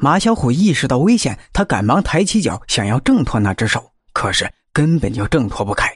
[0.00, 5.92] 马小虎意识到危险，他赶忙抬起脚想要挣脱那只手，可是根本就挣脱不开。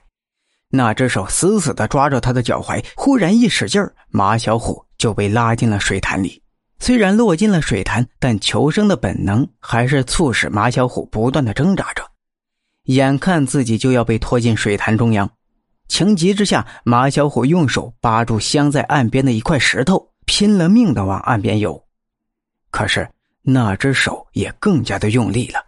[0.71, 6.43] 那只手死死的抓着他的脚踝，忽然一使劲儿，马小虎就被拉进了水潭里。
[6.81, 12.03] 虽然落进了水潭，但求生的本能还是促使马小虎不断的挣扎着。
[12.87, 15.31] 眼看自己就要被拖进水潭中央，
[15.87, 21.85] 情急之下，马小虎用手扒住镶在岸边的一块石头，拼了命的往岸边游。
[22.73, 23.09] 可是
[23.43, 25.61] 那只手也更加的用力了，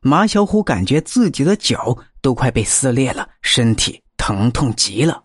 [0.00, 5.24] 马小虎感觉自己的脚都快被撕裂了，身体疼痛极了。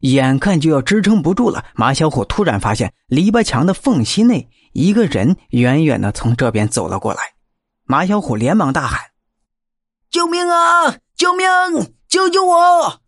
[0.00, 7.20] 眼看就要支撑不住了，马小虎突然发现篱笆墙的缝隙内，一个人远远的从这边走了过来。
[7.84, 9.00] 马小虎连忙大喊
[10.10, 10.98] ：“救命啊！
[11.16, 11.46] 救命！
[12.08, 13.00] 救救我！”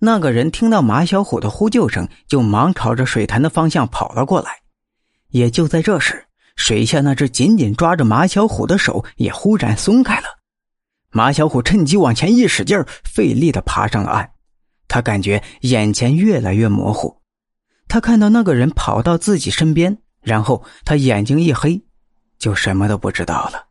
[0.00, 4.60] 那个人听到马小虎的呼救声，就忙朝着水潭的方向跑了过来。
[5.28, 6.25] 也就在这时，
[6.56, 10.26] 水下那只紧紧抓着马小虎的手也忽然松开了。
[11.10, 14.30] 马小虎趁机往前一使劲费力的爬上了岸。
[14.88, 17.20] 他感觉眼前越来越模糊，
[17.88, 21.82] 他看到那个人跑到自己身边，然后他眼睛一黑，
[22.38, 23.66] 就什么都不知道了。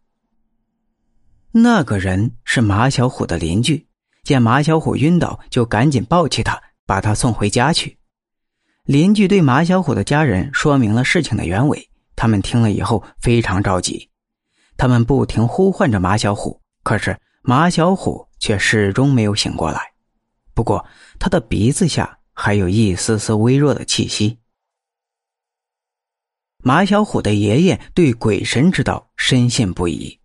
[1.52, 3.88] 那个人是马小虎的邻居，
[4.24, 7.98] 见马小虎晕倒，就赶紧抱起他，把他送回家去。
[8.84, 11.90] 邻居对马小虎的家人说明了事情的原委，
[12.26, 14.10] 他们听了以后非常着急，
[14.78, 19.80] 他们不停呼唤着马小虎，可是马小虎却始终没有醒过来。
[20.56, 20.84] 不过，
[21.20, 24.40] 他的鼻子下还有一丝丝微弱的气息。
[26.64, 30.20] 马小虎的爷爷对鬼神之道深信不疑，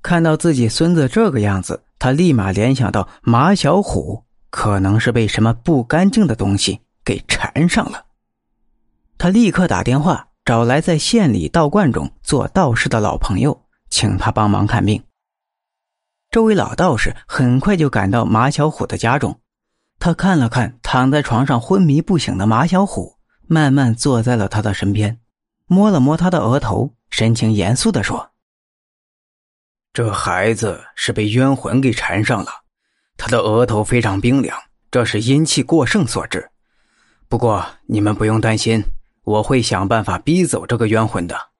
[0.00, 8.06] 看到自己孙子这个样子，他立马联想到马小虎可能是被什么不干净的东西给缠上了。
[9.18, 15.02] 他立刻打电话找来在县里道观中做道士的老朋友，请他帮忙看病。
[16.30, 19.40] 这位老道士很快就赶到马小虎的家中。
[19.98, 23.16] 他看了看躺在床上昏迷不醒的马小虎，
[23.46, 25.18] 慢慢坐在了他的身边，
[25.66, 28.32] 摸了摸他的额头，神情严肃的说
[29.94, 32.50] ：“这孩子是被冤魂给缠上了，
[33.16, 34.58] 他的额头非常冰凉，
[34.90, 36.50] 这是阴气过盛所致。
[37.28, 38.84] 不过你们不用担心，
[39.24, 41.50] 我会想办法逼走这个冤魂的。”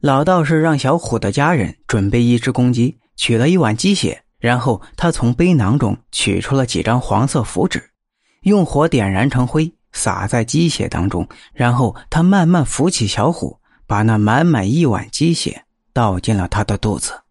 [0.00, 4.24] 老道士让小虎的家人准备一只公鸡，取了一碗鸡血。
[4.38, 7.90] 然后他从背囊中取出了几张黄色符纸，
[8.42, 11.26] 用火点燃成灰，撒在鸡血当中。
[11.54, 17.22] 然后他慢慢扶起小虎，把那满满一碗鸡血倒进了他的肚子。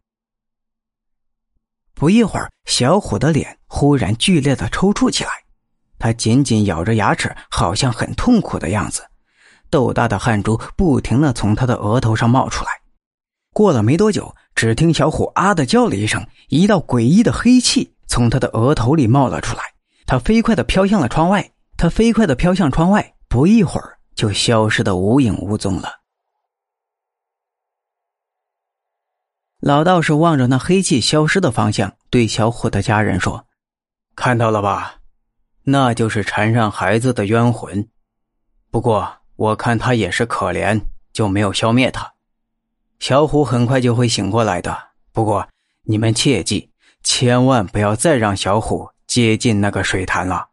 [1.93, 5.44] 不一会儿，小虎的脸忽然剧烈的抽搐起来，
[6.05, 9.01] 他紧紧咬着牙齿，好像很痛苦的样子。
[9.71, 12.69] 豆大的汗珠不停的从他的额头上冒出来。
[13.51, 14.35] 过了没多久。
[14.53, 19.63] 只听小虎啊的叫了一声，一道诡异的黑气从他的额头里冒了出来。
[20.05, 25.89] 他飞快的飘向了窗外，他飞快的飘向窗外，不一会儿就消失的无影无踪了。
[29.59, 33.45] 老道士望着那黑气消失的方向，对小虎的家人说
[34.15, 34.99] ：“看到了吧，
[35.65, 37.87] 那就是缠上孩子的冤魂。
[38.71, 40.81] 不过我看他也是可怜，
[41.11, 42.13] 就没有消灭他。”
[42.99, 44.77] 小虎很快就会醒过来的，
[45.11, 45.47] 不过
[45.83, 46.71] 你们切记，
[47.03, 50.47] 千万不要再让小虎接近那个水潭了。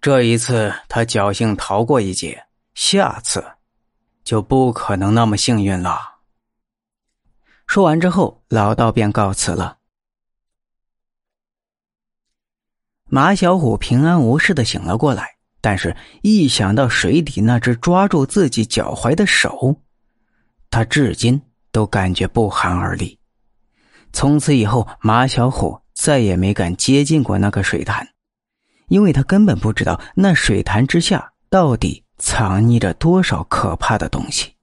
[0.00, 3.44] 这一次他侥幸逃过一劫，下次
[4.22, 5.98] 就不可能那么幸运了。
[7.66, 9.78] 说完之后，老道便告辞了。
[13.12, 19.76] 马小虎平安无事的醒了过来，但是一想到水底那只抓住自己脚踝的手。
[20.70, 23.18] 他至今都感觉不寒而栗。
[24.12, 28.06] 从此以后，马小虎再也没敢接近过那个水潭，
[28.86, 34.54] 因为他根本不知道那水潭之下到底藏匿着多少可怕的东西。